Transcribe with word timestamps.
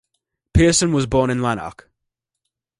Pearson 0.55 0.93
was 0.93 1.05
born 1.05 1.29
in 1.29 1.43
Lanark. 1.43 1.87